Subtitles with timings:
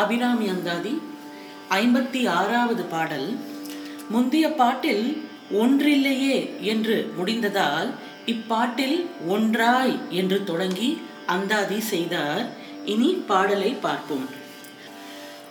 [0.00, 0.94] அபிராமி அந்தாதி
[1.70, 3.28] ஐம்பத்தி ஆறாவது பாடல்.
[4.10, 5.06] முந்தைய பாட்டில்
[5.60, 7.90] ஒன்றில்லையே என்று முடிந்ததால்
[8.26, 8.98] இப்பாட்டில்
[9.28, 12.46] ஒன்றாய் என்று தொடங்கி அந்தாதி செய்தார்.
[12.84, 14.26] இனி பாடலை பார்ப்போம்.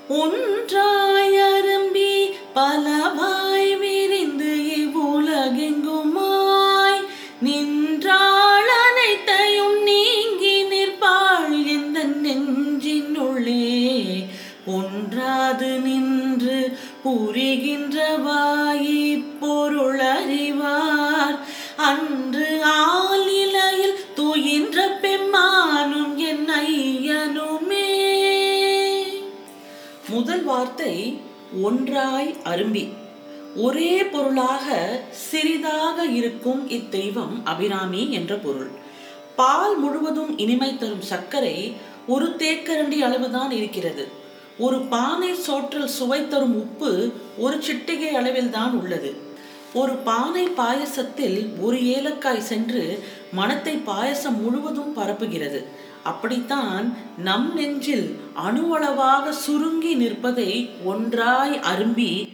[0.07, 2.11] ஒன்றாய் அரும்பி
[2.55, 3.74] பலவாய்
[12.65, 14.25] நெஞ்சினுள்ளே
[14.65, 21.37] ஒன்றாது நின்று புரிகின்றவாயி பொருள் அறிவார்
[21.77, 27.93] அன்று ஆளிலையில் துயின்ற பெம்மானும் என் ஐயனுமே.
[30.09, 31.19] முதல் வார்த்தை
[31.61, 32.93] ஒன்றாய் அரும்பி.
[33.55, 38.71] ஒரே பொருளாக சிறிதாக இருக்கும் இத்தெய்வம் அபிராமி என்ற பொருள்.
[39.35, 41.75] பால் முழுவதும் இனிமை தரும் சர்க்கரை
[42.07, 44.07] ஒரு தேக்கரண்டி அளவுதான் இருக்கிறது.
[44.59, 49.15] ஒரு பானை சோற்றில் சுவை தரும் உப்பு ஒரு சிட்டிகை அளவில் தான் உள்ளது.
[49.73, 55.65] ஒரு பானை பாயசத்தில் ஒரு ஏலக்காய் சென்று மனத்தை பாயசம் முழுவதும் பரப்புகிறது.
[56.03, 62.27] அப்படித்தான் நம் நெஞ்சில் அணுவளவாக சுருங்கி நிற்பதை ஒன்றாய் அரும்பி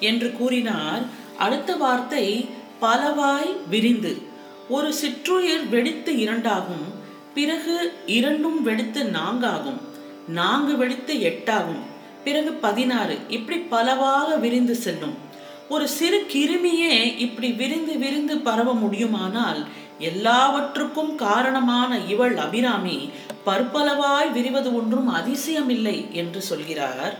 [0.00, 1.02] என்று கூறினார்.
[1.38, 2.48] அடுத்த வார்த்தை
[2.80, 4.16] பலவாய் விரிந்து.
[4.68, 7.04] ஒரு சிற்றுயிர் வெடித்து இரண்டாகும்.
[7.36, 7.74] பிறகு
[8.06, 9.80] இரண்டும் வெடித்து நான்காகும்
[10.28, 11.82] நான்கு வெடித்து எட்டாகும்.
[12.24, 13.18] பிறகு பதினாறு.
[13.28, 15.16] இப்படி பலவாக விரிந்து செல்லும்.
[15.68, 19.60] ஒரு சிறு கிருமியே இப்படி விரிந்து விரிந்து பரவ முடியுமானால்
[19.98, 23.10] எல்லாவற்றுக்கும் காரணமான இவள் அபிராமி
[23.46, 27.14] பற்பலவாய் விரிவது ஒன்றும் அதிசயமில்லை என்று சொல்கிறார்.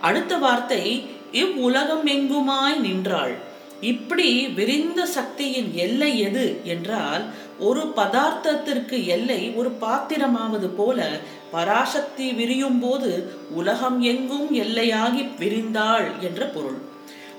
[0.00, 0.84] அடுத்த வார்த்தை
[1.32, 3.34] இவ்வுலகம் எங்குமாய் நின்றாள்?
[3.80, 7.24] இப்படி விரிந்த சக்தியின் எல்லை எது என்றால்
[7.58, 11.18] ஒரு பதார்த்தத்திற்கு எல்லை ஒரு பாத்திரமாவது போல
[11.50, 16.78] பராசக்தி விரியும் போது உலகம் எங்கும் எல்லையாகி விரிந்தாள் என்ற பொருள்.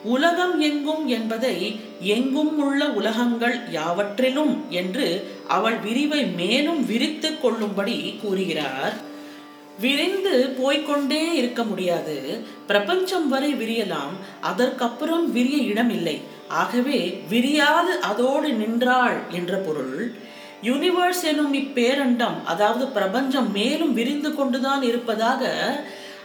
[0.04, 8.94] உலகம் எங்கும் என்பதை எங்கும் உள்ள உலகங்கள் யாவற்றிலும் என்று அவள் விரிவை மேலும் விரித்து கொள்ளும்படி கூறுகிறார்.
[9.80, 12.46] விரிந்து போய்கொண்டே இருக்க முடியாது.
[12.68, 14.16] பிரபஞ்சம் வரை விரியலாம்.
[14.42, 16.29] அதற்கப்புறம் விரிய இடமில்லை.
[16.50, 20.18] ஆகவே விரியாது அதோடு நின்றாள் என்ற பொருள்
[20.64, 25.52] யூனிவர்ஸ் எனும் இப்பேரண்டம் அதாவது பிரபஞ்சம் மேலும் விரிந்து கொண்டுதான் இருப்பதாக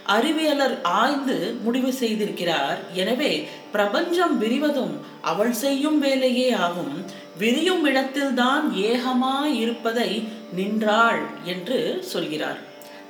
[0.07, 2.79] அறிவியலர் ஆய்ந்து முடிவு செய்திருக்கிறார்.
[2.93, 7.05] எனவே பிரபஞ்சம் விரிவதும் அவள் செய்யும் வேலையே ஆகும்.
[7.39, 12.59] விரியும் இடத்தில்தான் ஏகமாய் இருப்பதை நின்றாள் என்று சொல்கிறார்.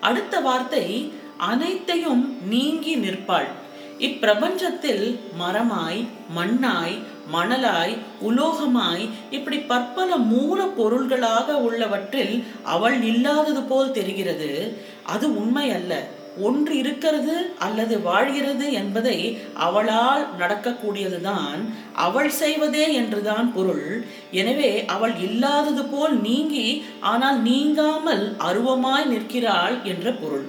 [0.00, 3.50] அடுத்த வார்த்தை அனைத்தையும் நீங்கி நிற்பாள்.
[3.98, 6.00] இப்பிரபஞ்சத்தில் மரமாய்
[6.36, 6.96] மண்ணாய்
[7.32, 7.94] மணலாய்
[8.28, 14.76] உலோகமாய் இப்படி பற்பல மூல பொருள்களாக உள்ளவற்றில் அவள் இல்லாதது போல் தெரிகிறது.
[15.02, 15.94] அது உண்மை அல்ல.
[16.42, 21.60] ஒன்று இருக்கிறது அல்லது வாழ்கிறது என்பதை அவளால் நடக்கக்கூடியதுதான்
[21.92, 24.06] அவள் செய்வதே என்றுதான் பொருள்.
[24.30, 30.46] எனவே அவள் இல்லாதது போல் நீங்கி ஆனால் நீங்காமல் அருவமாய் நிற்கிறாள் என்ற பொருள்.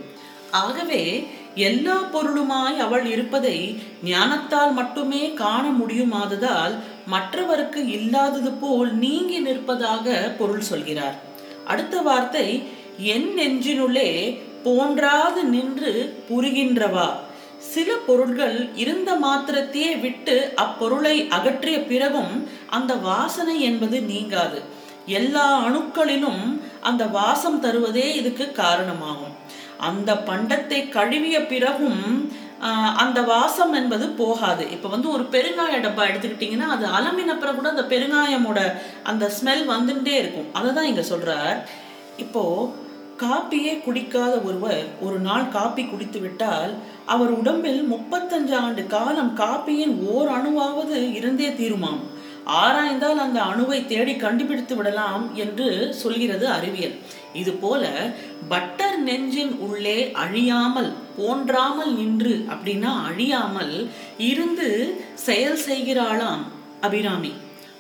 [0.52, 6.76] ஆகவே எல்லா பொருளுமாய் அவள் இருப்பதை ஞானத்தால் மட்டுமே காண முடியுமாததால்
[7.08, 11.16] மற்றவருக்கு இல்லாதது போல் நீங்கி நிற்பதாக பொருள் சொல்கிறார்.
[11.66, 12.64] அடுத்த வார்த்தை
[12.98, 17.10] என் நெஞ்சினுள்ளே போன்றாது நின்று புரிகின்றவா?
[17.58, 24.62] சில பொருள்கள் இருந்த மாத்திரத்தையே விட்டு அப்பொருளை அகற்றிய பிறகும் அந்த வாசனை என்பது நீங்காது.
[25.06, 29.45] எல்லா அணுக்களிலும் அந்த வாசம் தருவதே இதுக்கு காரணமாகும்.
[29.90, 32.04] அந்த பண்டத்தை கழுவிய பிறகும்
[33.04, 34.64] அந்த வாசம் என்பது போகாது.
[34.76, 38.60] இப்போ வந்து ஒரு பெருங்காய டப்பா எடுத்துக்கிட்டிங்கன்னா அது அலமின கூட அந்த பெருங்காயமோட
[39.12, 40.50] அந்த ஸ்மெல் வந்துட்டே இருக்கும்.
[40.58, 41.60] அதை தான் இங்கே சொல்கிறார்
[42.24, 42.84] இப்போது
[43.24, 46.72] காப்பியே குடிக்காத ஒருவர் ஒரு நாள் காப்பி குடித்து விட்டால்
[47.14, 52.02] அவர் உடம்பில் முப்பத்தஞ்சு ஆண்டு காலம் காப்பியின் ஓர் அணுவாவது இருந்தே தீருமாம்.
[52.46, 56.96] ஆராய்ந்தால் அந்த அணுவை தேடி கண்டுபிடித்து விடலாம் என்று சொல்கிறது அறிவியல்.
[57.34, 57.84] இது போல
[58.48, 64.70] பட்டர் நெஞ்சின் உள்ளே அழியாமல் போன்றாமல் நின்று அப்படின்னா அழியாமல் இருந்து
[65.14, 66.44] செயல் செய்கிறாளாம்
[66.82, 67.34] அபிராமி.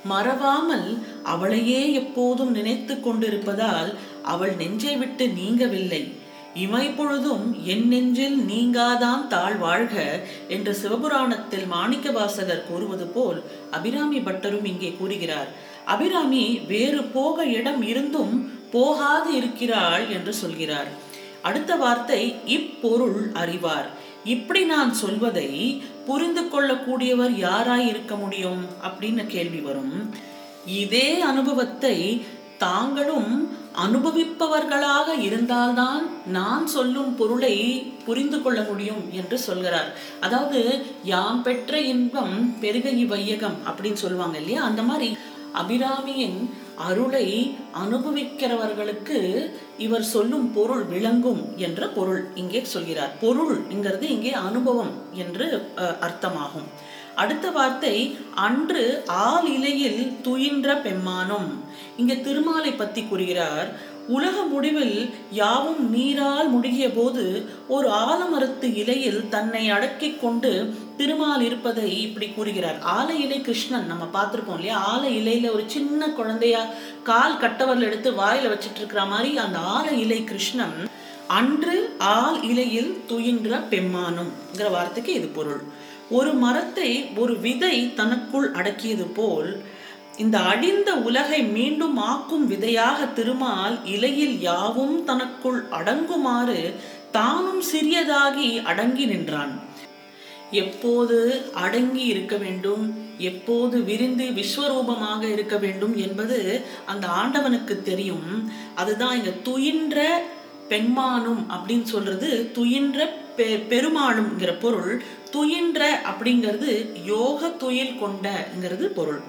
[0.03, 6.03] மறவாமல் அவளையே எப்போதும் நினைத்து கொண்டிருப்பதால் அவள் நெஞ்சை விட்டு நீங்கவில்லை.
[6.55, 14.95] இமைப்பொழுதும் என் நெஞ்சில் நீங்காதான் தாழ் வாழ்க என்று சிவபுராணத்தில் மாணிக்க வாசகர் கூறுவது போல் அபிராமி பட்டரும் இங்கே
[14.99, 15.47] கூறுகிறார்
[15.85, 20.87] அபிராமி வேறு போக இடம் இருந்தும் போகாது இருக்கிறாள் என்று சொல்கிறார்.
[21.41, 23.89] அடுத்த வார்த்தை இப்பொருள் அறிவார்.
[24.25, 28.65] இப்படி நான் சொல்வதை புரிந்து கொள்ளக்கூடியவர் யாராய் இருக்க முடியும்?
[28.83, 30.13] அப்படின்னு கேள்வி வரும்.
[30.65, 32.25] இதே அனுபவத்தை
[32.57, 33.44] தாங்களும்
[33.83, 37.55] அனுபவிப்பவர்களாக இருந்தால்தான் நான் சொல்லும் பொருளை
[38.05, 39.89] புரிந்து கொள்ள முடியும் என்று சொல்கிறார்.
[40.19, 40.61] அதாவது
[41.03, 44.63] யாம் பெற்ற இன்பம் பெருக வையகம் அப்படின்னு சொல்லுவாங்க இல்லையா?
[44.63, 45.09] அந்த மாதிரி
[45.61, 46.39] அபிராமியின்
[46.87, 49.17] அருளை அனுபவிக்கிறவர்களுக்கு
[49.77, 53.13] இவர் சொல்லும் பொருள் விளங்கும் என்ற பொருள் இங்கே சொல்கிறார்.
[53.21, 55.47] பொருள்ங்கிறது இங்கே அனுபவம் என்று
[56.07, 56.67] அர்த்தமாகும்.
[57.15, 57.95] அடுத்த வார்த்தை
[58.45, 58.83] அன்று
[59.25, 61.49] ஆள் இலையில் துயின்ற பெம்மானும்.
[61.97, 63.69] இங்க திருமாலை பத்தி கூறுகிறார்
[64.07, 64.97] உலக முடிவில்
[65.31, 67.23] யாவும் நீரால் முழுகிய போது
[67.67, 70.51] ஒரு ஆலமரத்து இலையில் தன்னை அடக்கி கொண்டு
[70.97, 72.77] திருமால் இருப்பதை இப்படி கூறுகிறார்.
[72.97, 74.77] ஆல இலை கிருஷ்ணன் நம்ம பார்த்துருக்கோம் இல்லையா?
[74.91, 76.61] ஆல இலையில ஒரு சின்ன குழந்தையா
[77.03, 80.77] கால் கட்டவரில் எடுத்து வாயில வச்சிட்டு இருக்கிற மாதிரி அந்த ஆல இலை கிருஷ்ணன்
[81.39, 85.63] அன்று ஆள் இலையில் துயின்ற பெம்மானும்ங்கிற வார்த்தைக்கு இது பொருள்.
[86.09, 89.63] ஒரு மரத்தை ஒரு விதை தனக்குள் அடக்கியது போல்
[90.17, 96.73] இந்த அழிந்த உலகை மீண்டும் ஆக்கும் விதையாக திருமால் இலையில் யாவும் தனக்குள் அடங்குமாறு
[97.11, 99.59] தானும் சிறியதாகி அடங்கி நின்றான்.
[100.51, 102.95] எப்போது அடங்கி இருக்க வேண்டும்?
[103.17, 108.49] எப்போது விரிந்து விஸ்வரூபமாக இருக்க வேண்டும் என்பது அந்த ஆண்டவனுக்கு தெரியும்.
[108.75, 110.11] அதுதான் இங்க துயின்ற
[110.69, 115.03] பெண்மானும் அப்படின்னு சொல்றது துயின்ற பெ பெருமாளும்ங்கிற பொருள்.
[115.31, 115.81] துயின்ற
[116.11, 116.71] அப்படிங்கிறது
[117.05, 119.21] யோக துயில் கொண்டங்கிறது பொருள்.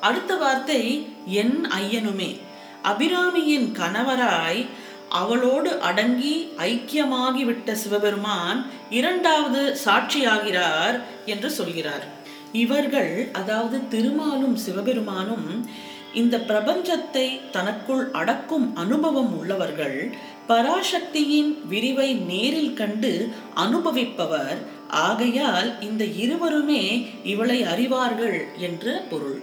[0.00, 2.30] அடுத்த வார்த்தை என் ஐயனுமே.
[2.84, 4.66] அபிராமியின் கணவராய்
[5.08, 12.04] அவளோடு அடங்கி ஐக்கியமாகிவிட்ட சிவபெருமான் இரண்டாவது சாட்சியாகிறார் என்று சொல்கிறார்.
[12.52, 15.48] இவர்கள் அதாவது திருமாலும் சிவபெருமானும்
[16.14, 20.14] இந்த பிரபஞ்சத்தை தனக்குள் அடக்கும் அனுபவம் உள்ளவர்கள்
[20.48, 24.58] பராசக்தியின் விரிவை நேரில் கண்டு அனுபவிப்பவர்.
[24.88, 29.40] ஆகையால் இந்த இருவருமே இவளை அறிவார்கள் என்று பொருள்.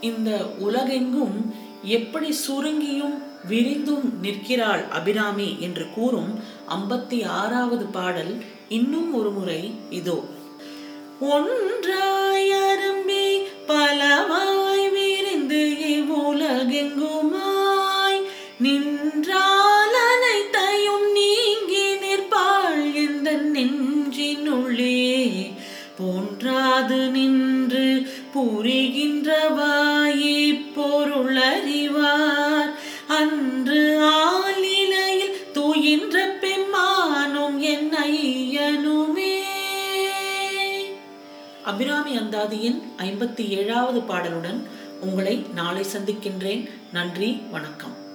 [0.00, 3.18] இந்த உலகெங்கும் எப்படி சுருங்கியும்
[3.48, 10.24] விரிந்தும் நிற்கிறாள் அபிராமி என்று கூறும் ஐம்பத்தி ஆறாவது பாடல் இன்னும் ஒரு முறை இதோ.
[11.20, 12.26] ஒன்றாய்
[13.66, 14.67] பலமா
[16.80, 18.22] எங்குமாய்?
[18.58, 25.52] நின்றால் அனைத்தையும் நீங்கி நிற்பாள் எந்த நெஞ்சினுள்ளே.
[25.98, 32.72] போன்றாது நின்று புரிகின்றவாயே பொருள் அறிவார்.
[33.08, 39.42] அன்று ஆளிலையில் தூயின்ற பெம்மானும் என் ஐயனுமே.
[41.64, 44.66] அபிராமி அந்தாதியின் ஐம்பத்தி ஏழாவது பாடலுடன்
[45.00, 46.68] உங்களை நாளை சந்திக்கின்றேன்.
[46.92, 48.07] நன்றி வணக்கம்.